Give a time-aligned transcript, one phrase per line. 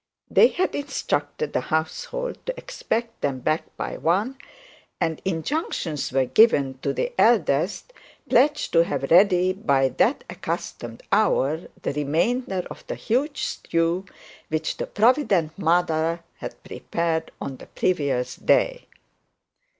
[0.31, 4.39] They had instructed the household to expect them back by one,
[4.99, 7.93] and injunctions were given to the eldest
[8.27, 14.07] pledge to have ready by that accustomed hour the remainder of the huge stew
[14.49, 18.87] which the provident mother had prepared on the previous day.